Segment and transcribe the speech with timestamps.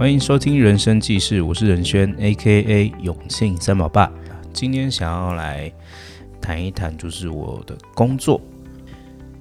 [0.00, 2.90] 欢迎收听《人生记事》，我是任轩，A.K.A.
[3.02, 4.10] 永庆三宝爸。
[4.50, 5.70] 今天想要来
[6.40, 8.40] 谈一谈，就是我的工作，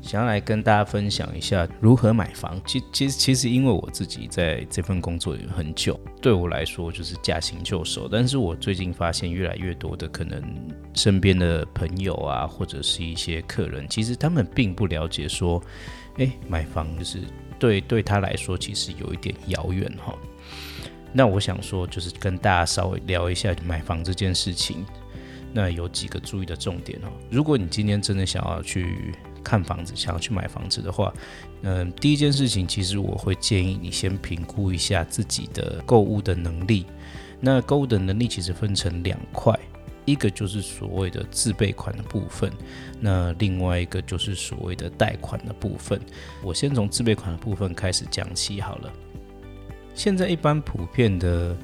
[0.02, 2.62] 想要来跟大家分享一下如何买房。
[2.66, 8.10] 其其实其实，因为我自己在这份工作也很久，对我来说就是驾轻就熟。
[8.12, 10.44] 但是我最近发现，越来越多的可能
[10.94, 15.64] 身边的朋友啊，或者是一些客人，其实他们并不了解说，
[16.20, 17.20] 诶，买房就是
[17.58, 20.16] 对对他来说，其实有一点遥远哈。
[21.12, 24.86] 那我想说，就是跟大家稍微聊一下买房这件事情。
[25.52, 27.10] 那有几个注意的重点哦。
[27.32, 31.12] 如果你今天真的想要去看房子，想要去买房子的话，
[31.64, 36.86] 嗯，第一件事情，其实我会建议你先评估一下自己的购物的能力。
[37.40, 39.58] 那购物的能力其实分成两块，
[40.10, 42.52] 一个就是所谓的自备款的部分，
[43.00, 46.00] 那另外一个就是所谓的贷款的部分。
[46.44, 48.92] 我先从自备款的部分开始讲起好了。
[49.94, 51.56] 现在一般普遍的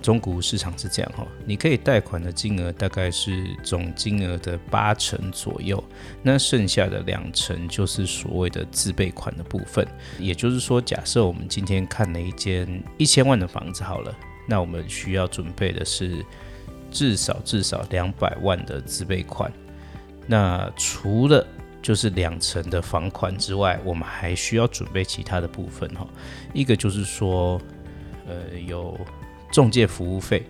[0.00, 5.82] 中古市场是这样哈，你可以贷款的金额大概是总金额的八成左右，
[6.22, 9.86] 那剩下的两成就是所谓的自备款的部分。
[10.18, 14.14] 也就是说，假设我们今天看了一间一千万的房子好了，
[14.46, 16.24] 那我们需要准备的是
[16.90, 19.52] 至少至少两百万的自备款。
[20.26, 21.46] 那除了
[21.82, 26.06] 就是两成的房款之外，我们还需要准备其他的部分哈，
[26.52, 27.60] 一个就是说。
[28.30, 28.94] 呃，有
[29.50, 30.42] 中介服务费。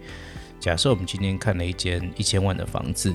[0.59, 3.15] 假设我们今天看了一间一千万的房子，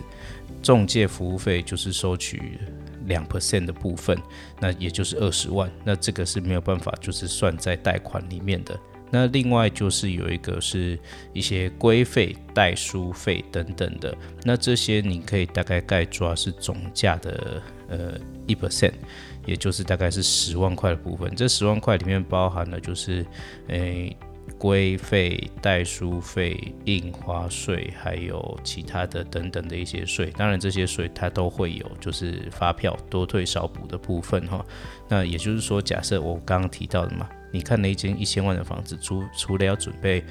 [0.62, 2.58] 中介服务费就是收取
[3.06, 4.18] 两 percent 的部分，
[4.62, 5.70] 那也就是二十万。
[5.84, 8.80] 那这个是没有办法就是算在贷款里面的。
[9.14, 10.98] 那另外就是有一个是
[11.34, 14.18] 一些规费、代书费等等的。
[14.44, 18.94] 那这些你可以大概概抓是总价的呃一 percent，
[19.46, 21.32] 也就是大概是十万块的部分。
[21.36, 23.24] 这十万块里面包含了就是
[23.68, 24.18] 诶。
[24.58, 34.66] 规费、代书费、印花税，还有其他的等等的一些税，当然这些税它都会有，就是发票多退少补的部分哈。
[35.10, 40.24] 那也就是说，假设我刚刚提到的嘛，你看了一间一千万的房子，除除了要准备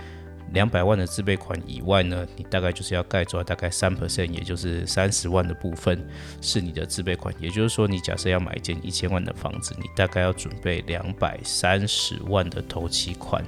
[0.53, 6.07] 两百万的自备款以外呢，你大概就是要盖抓大概三 percent，也就是三十万的部分
[6.41, 7.35] 是你的自备款。
[7.39, 13.45] 也就是说，你假设要买一间一千万的房子，你大概要准备两百三十万的头期款。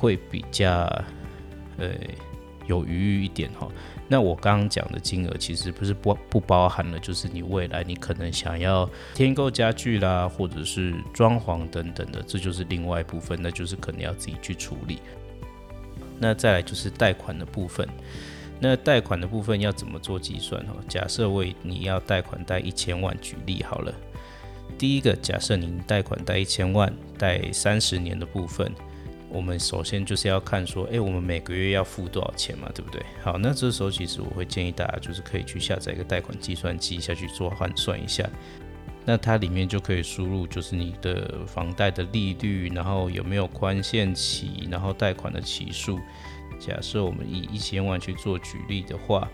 [0.00, 0.70] 会比较
[1.76, 1.90] 呃
[2.66, 3.68] 有余裕一点哈。
[4.08, 14.98] 那我刚刚讲的金额其实不是不不包含了，就是你未来你可能想要添购家具啦，或者是装潢等等的，这就是另外一部分，那就是可能要自己去处理。
[16.18, 17.88] 那再来就是贷款的部分，
[18.58, 20.74] 那贷款的部分要怎么做计算哈？
[20.88, 23.94] 假设为你要贷款贷一千万举例好了，
[24.76, 28.72] 第一个假设您贷款贷一千万，贷三十年的部分。
[29.32, 33.00] 我们首先就是要看说，哎，我们每个月要付多少钱嘛，对不对？
[33.22, 38.28] 好，那这时候其实我会建议大家就是可以去下载一个贷款计算机下去做换算一下，
[39.04, 46.00] 那它里面就可以输入就是你的房贷的利率，然后有没有宽限期，然后贷款的期数。
[46.58, 49.26] 假设我们以一千万去做举例的话，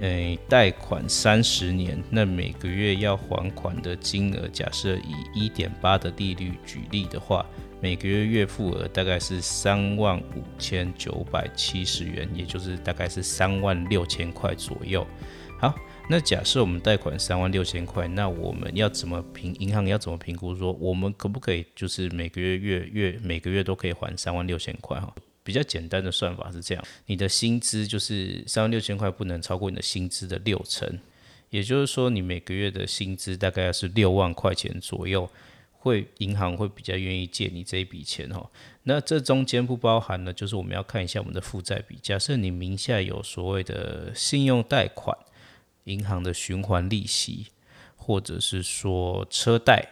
[0.00, 7.46] 诶，贷款三十年，那每个月要还款的金额，假设以一点八的利率举例的话。
[7.78, 15.06] 每个月月付额大概是三万五千九百七十元，也就是大概是三万六千块左右。
[15.58, 15.74] 好，
[16.08, 19.54] 那假设我们贷款三万六千块，那我们要怎么评？
[19.58, 20.54] 银行要怎么评估？
[20.56, 24.98] 说我们可不可以就是每个月月月每个月都可以还三万六千块？
[24.98, 25.14] 哈，
[25.44, 30.98] 比较简单的算法是这样：你的薪资就是三万六千块，不能超过你的薪资的六成，
[31.50, 35.28] 也就是说你每个月的薪资大概是六万块钱左右。
[35.86, 38.50] 会银行会比较愿意借你这一笔钱哦，
[38.82, 41.96] 那这中间不包含呢，就是我们要看一下我们的负债比。
[42.02, 45.16] 假设你名下有所谓的信用贷款、
[45.84, 47.46] 银行的循环利息，
[47.94, 49.88] 或者是说车贷、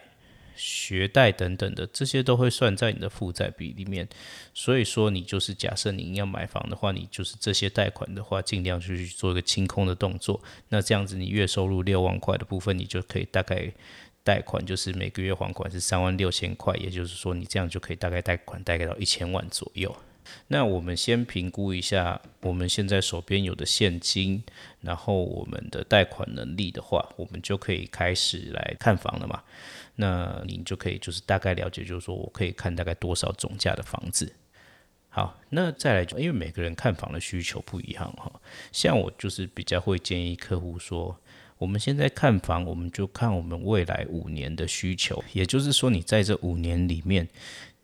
[0.56, 4.08] 学贷等等的，这些都会算在你的负债比里面。
[4.52, 10.42] 所以说，你就是假设你要买房的话，你就是这些贷款的话，尽量就去做一个清空的动作。
[10.70, 13.72] 那这样子，你月收入六万块的部分，你就可以大概。
[14.24, 19.94] 贷款就是每个月还款是三万六千块，也就是说你这样就可以大概贷款大概到一千万左右。
[20.48, 24.42] 那我们先评估一下我们现在手边有的现金，
[24.80, 29.42] 然后我们的贷款能力的话，我们就可以开始来看房了嘛。
[29.96, 34.32] 那你就可以就是大概了解，就是说我可以看大概多少总价的房子。
[35.10, 38.32] 好，那再来，因为每个人看房的需求不一样哈，
[38.72, 41.20] 像我就是比较会建议客户说。
[41.58, 47.28] 我们现在看房，我们就看我们未来五年的需求，也就是说，你在这五年里面，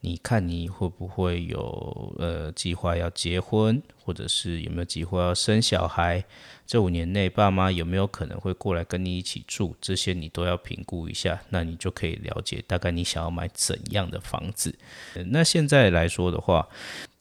[0.00, 6.25] 你看你会不会有呃计划要结婚，或者是有没有计划要生小孩？
[6.67, 9.75] 这五年内爸妈有没有可能会过来跟你一起住？
[9.81, 14.78] 这些你都要评估一下，那你就可以了解大概你想要买怎样的房子。
[15.26, 16.69] 那现在来说的话，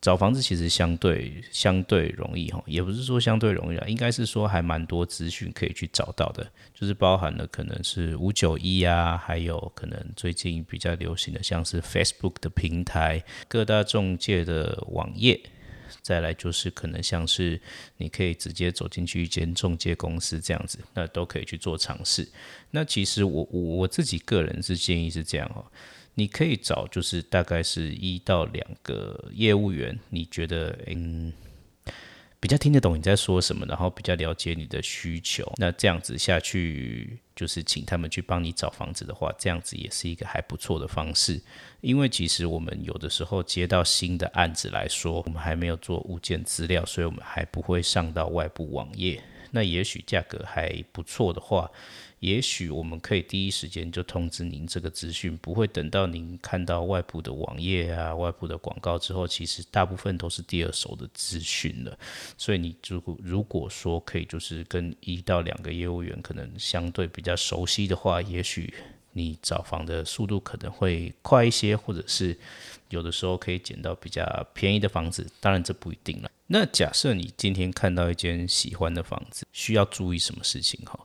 [0.02, 15.38] 找房子其实相对相对容易哈，也不是说相对容易啊，应该是说还蛮多资讯可以去找到的，就是包含了可能是五九一啊，还有可能最近比较流行的像是 Facebook 的平台、各大中介的网页，
[16.02, 17.60] 再来就是可能像是
[17.98, 22.26] 你可以直接走进去一间中介公司这样子，那都可以去做尝试。
[22.72, 25.66] 那其实我我我自己个人是建议是这样哦。
[26.20, 31.32] 你可以找就是大概是一到两个业务员，你觉得嗯
[32.42, 41.42] 比较听得懂你在说什么，然后比较了解你的需求，那这样子下去就是请他们去帮你找房子的话，这样子也是一个还不错的方式。
[41.80, 49.22] 因为其实我们有的时候接到新的案子来说，我们还没有做物件资料，所以我们还不会上到外部网页。
[49.52, 51.70] 那也许价格还不错的话。
[52.20, 61.98] 也许我们可以第一时间就通知您这个资讯，不会等到您看到外部的网页啊、外部的广告之后，其实大部分都是第二手的资讯了。
[62.38, 68.74] 所以你如果如果说可以，就是跟一到两个业务员可能相对比较熟悉的话，也许
[69.14, 72.38] 你找房的速度可能会快一些，或者是
[72.90, 75.26] 有的时候可以捡到比较便宜的房子。
[75.40, 76.30] 当然这不一定了。
[76.48, 81.00] 那假设你今天看到一间喜欢的房子，需要注意什么事情哈？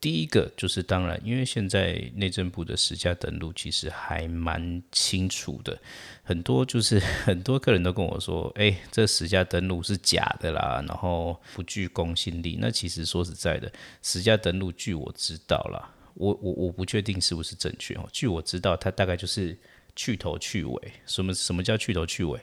[0.00, 5.80] 第一个就是当然，因为现在内政部的实价登录其实还蛮清楚的，
[6.22, 12.58] 很多就是 很多客人都跟我说，哎，这实价登录是假的啦，然后不具公信力。
[12.60, 13.72] 那其实说实在的，
[14.02, 18.06] 实价登录据我知道啦，我我我不确定是不是正确哦。
[18.12, 19.58] 据我知道，它大概就是
[19.96, 20.92] 去头去尾。
[21.06, 22.40] 什么什么叫去头去尾？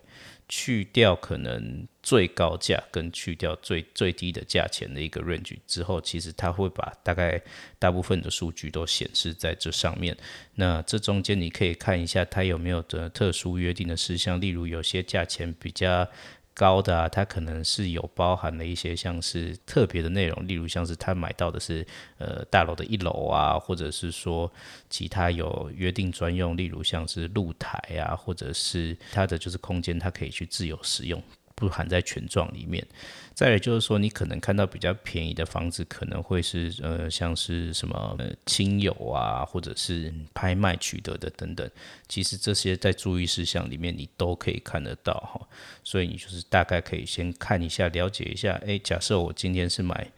[0.49, 7.41] 去掉可能最高价跟去掉最最低的价钱的一个 range 之后，其实它会把大概
[7.79, 10.17] 大部分的数据都显示在这上面。
[10.55, 16.05] 那这中间你可以看一下它有没有的特殊约定的事项，例如有些价钱比较。
[16.53, 21.85] 高的啊，它可能是有包含了一些像是特别的内容，例如像是他买到的是
[22.17, 24.51] 呃大楼的一楼啊，或者是说
[24.89, 31.21] 其他有约定专用，例如像是露台啊，或者是它的就是空间，它可以去自由使用。
[31.61, 32.83] 不含在权状里面。
[33.35, 38.17] 再来就是说，你可能看到比较便宜的房子，可能会是呃，像是什么
[38.47, 41.69] 亲友啊，或者是拍卖取得的等等。
[42.07, 45.39] 其实这些在注意事项里面，你都可以看得到哈。
[45.83, 48.53] 所以你就是大概可以先看一下，了解一下。
[48.65, 50.11] 诶，假设我今天是买，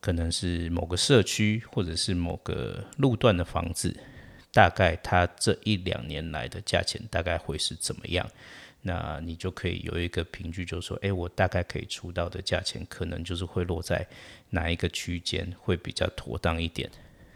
[0.00, 3.94] 可能是某个社区或者是某个路段的房子，
[4.54, 8.26] 大概它这一两年来的价钱大概会是怎么样？
[8.86, 14.06] 那你就可以有一个凭据，就是说，哎，我大概可以出到的价钱，可能就是会落在
[14.50, 16.90] 哪一个区间会比较妥当一点。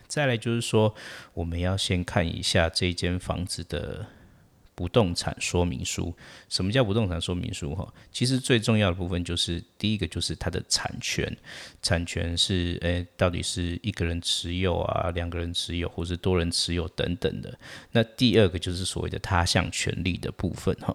[0.06, 0.94] 再来就是说，
[1.35, 4.06] 我们要先看一下这间房子的
[4.78, 6.14] 不动产说明书。
[6.48, 7.75] 什么叫不动产说明书？
[7.75, 11.36] 哈，其实最重要的部分就是第一个就是它的产权，
[11.82, 17.58] 产权是，诶，到底是一个人持有啊，两个人持有，或是多人持有等等的。
[17.90, 20.94] 那第二个就是所谓的他项权利的部分，哈。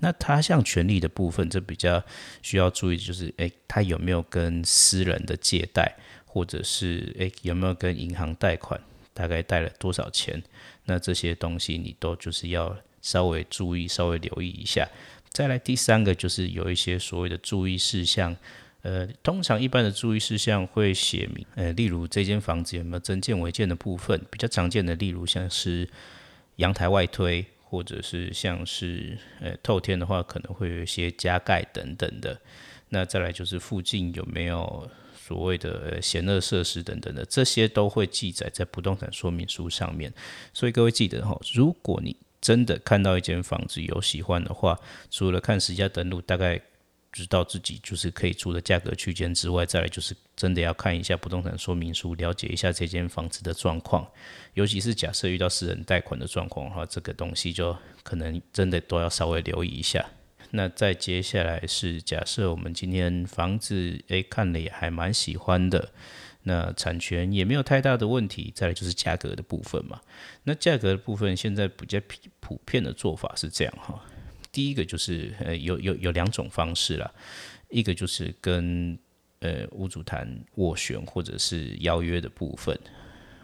[0.00, 2.02] 那他项权利的部分，这比较
[2.40, 5.94] 需要注意，就是诶，他有没有跟私人的借贷，
[6.24, 8.80] 或者是诶有没有跟银行贷款，
[9.12, 10.42] 大概贷了多少钱？
[10.84, 14.88] 那这些东西你都就是要稍微注意，稍微留意一下。
[15.30, 18.36] 再来第三个就是有一些所谓的注意事项，
[18.82, 25.88] 呃，通常一般的注意事项会写明，呃，例如这间房子有没有增建违建的部分，比较常见的，例如像是
[26.56, 27.44] 阳台外推。
[27.70, 32.40] 或者是像是呃透天的话，可能会有一些加盖等等的。
[32.88, 40.10] 那再来就是附近有没有所谓的呃闲乐设施等等的，这些都会记载在不动产说明书上面。
[40.54, 44.78] 所以各位记得哈，如果你真的看到一间房子有喜欢的话，
[45.10, 46.60] 除了看实价登录，大概。
[47.10, 54.06] 知道自己就是可以住的价格区间之外，再来就是真的要看一下不动产说明书，了解一下这间房子的状况。
[54.52, 60.04] 尤其是假设遇到私人贷款的状况的话，这个东西就可能真的都要稍微留意一下。
[60.50, 65.90] 那再接下来是假设我们今天房子诶看了也还蛮喜欢的，
[66.48, 68.50] 那产权也没有太大的问题。
[68.54, 70.00] 再来就是价格的部分嘛。
[70.44, 72.00] 那价格的部分现在比较
[72.40, 74.02] 普遍的做法是这样哈。
[74.50, 77.08] 第一个就是呃有有有两种方式啦，
[77.68, 78.98] 一个就是跟
[79.40, 80.26] 呃屋主谈
[80.56, 82.76] 斡旋或者是邀约的部分。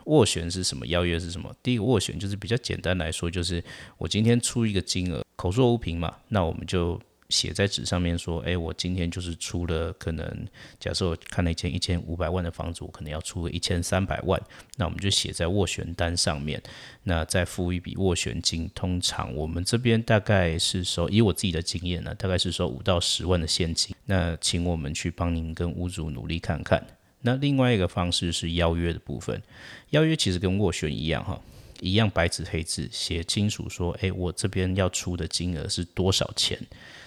[0.07, 0.87] 斡旋是什么？
[0.87, 1.55] 邀约是什么？
[1.63, 3.63] 第一个斡旋就是比较简单来说，就是
[3.99, 5.23] 我今天出一个金额。
[5.37, 7.01] 口说无凭嘛，那我们就。
[7.31, 10.47] 写在纸上面说，哎，我今天就是出了可能，
[10.79, 14.41] 假设我看了一间一千五百万的房子，我可能要出个一千三百万，
[14.77, 16.63] 那我们就写在斡旋单上面，
[17.03, 18.71] 那再付一笔斡旋金。
[18.75, 23.97] 通常我们这边大概是收，以我自己的经验呢，大概是收五到十万的现金。
[24.05, 26.87] 那请我们去帮您跟屋主努力看看。
[27.23, 29.43] 那另外一个方式是邀约的部分，
[29.91, 31.41] 邀约其实跟斡旋一样哈，
[31.81, 36.61] 一样白纸黑字写清楚说，哎，我这边要出的金额是多少钱。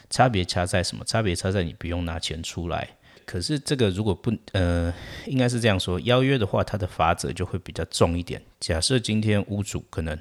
[0.10, 1.04] 差别差在什么？
[1.06, 2.88] 差别差在你不用拿钱出来。
[3.26, 4.94] 可是这个如果不呃，
[5.26, 8.42] 应该是这样说，邀约的话，它的法则就会比较重一点。
[8.60, 10.18] 假设今天屋主可能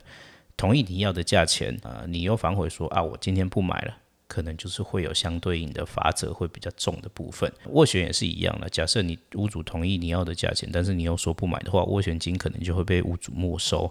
[0.57, 7.49] 同意你要的价钱啊，你又反悔说啊，我今天不买了，可能就是会有相对应的法则会比较重的部分。
[7.73, 13.89] 斡旋也是一样的，假设你屋主同意你要的价钱，但是你又说不买的话，斡旋金可能就会被屋主没收。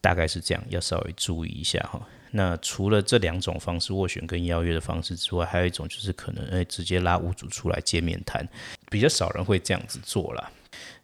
[0.00, 2.00] 大概是这样，要稍微注意一下哈。
[2.32, 8.46] 那除了这两种方式斡旋跟邀约的方式之外，还有一种就是可能诶直接拉屋主出来见面谈，
[8.90, 10.50] 比较少人会这样子做啦。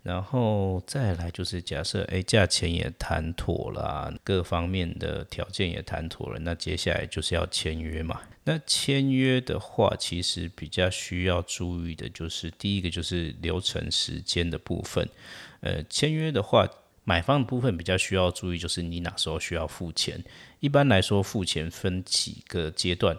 [0.02, 8.20] 然后再来就是假设诶价钱也谈妥了，各方面的条件也谈妥了，那接下来就是要签约嘛。
[8.44, 15.08] 那签约的话，其实比较需要注意的就是第一个就是流程时间的部分。
[15.60, 16.68] 呃，签约的话。
[17.04, 20.22] 买方的部分比较需要注意，就是你哪时候需要付钱。
[20.60, 23.16] 一般来说，付钱分几个阶段。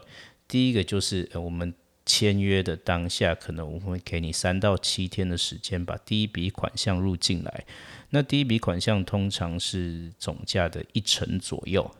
[0.48, 1.74] 第一个就是我们
[2.06, 7.64] 签约的当下，可能我们会给你三到七天的时间，把第一笔款项入进来。
[8.08, 11.90] 那第一笔款项通常是总价的一成左右。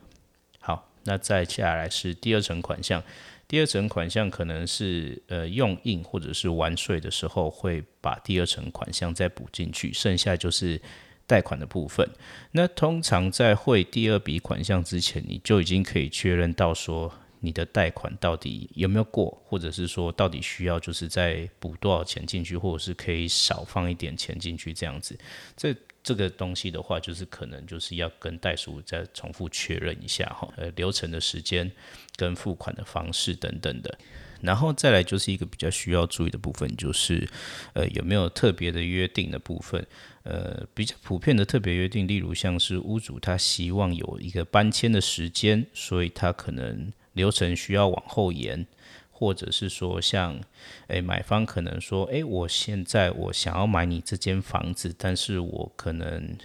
[0.59, 3.03] 好，那再下来是第二层款项。
[3.47, 10.81] 第二层款项可能是呃用印或者是完税的时候，会把第二层款项再补进去，剩下就是。
[11.27, 12.07] 贷款的部分，
[12.51, 25.17] 那通常在汇第二笔款项之前，你就已经可以确认到说你的贷款到底有没有过，或者是说到底需要就是再补多少钱进去，或者是可以少放一点钱进去这样子。
[25.57, 31.71] 这这个东西的话，就是可能就是要跟代书再重复确认一下哈，呃，流程的时间
[32.15, 33.97] 跟付款的方式等等的。
[34.45, 37.27] 然后再来就是一个比较需要注意的部分，就是
[37.73, 39.85] 呃有没有特别的约定的部分。
[40.23, 48.65] 呃，比较普遍的特别约定，例如像是屋主他希望有一个搬迁的时间，所以他可能流程需要往后延，
[49.11, 50.41] 或者是说像，
[50.87, 56.35] 诶买方可能说，诶我现在我想要买你这间房子，但是我可能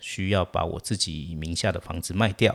[0.00, 2.54] 需要把我自己名下的房子卖掉。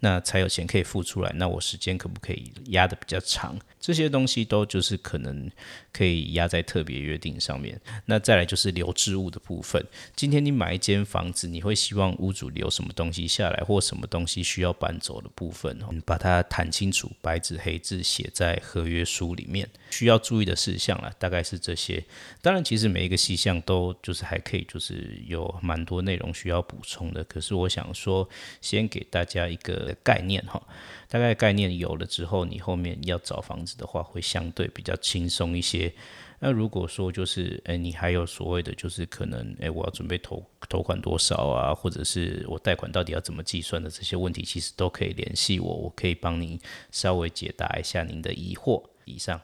[0.00, 3.58] 那才有钱可以付出来，那我时间可不可以压的比较长？
[3.80, 5.50] 这些东西都就是可能
[5.92, 7.78] 可以压在特别约定上面。
[8.06, 9.84] 那再来就是留置物的部分。
[10.16, 19.68] 今天你买一间房子，你会希望屋主留什么东西下来，或什么东西需要搬走的部分，把它谈清楚，白纸黑字写在合约书里面。
[19.90, 22.02] 需要注意的事项啊，大概是这些。
[22.40, 27.22] 当然，其实每一个细项都就是还可以，就是有蛮多内容需要补充的。
[27.24, 28.26] 可是我想说，
[28.62, 30.62] 先给大家一个概念哈，
[31.08, 35.92] 大概概念有了之后，你后面要找房子的话，会相对比较轻松一些。
[36.38, 46.58] 那如果说就是，诶，你还有所谓的就是可能，诶，我要准备投投款多少啊，或者是我贷款到底要怎么计算的这些问题，其实都可以联系我，我可以帮您
[46.90, 48.82] 稍微解答一下您的疑惑。
[49.06, 49.40] 以上。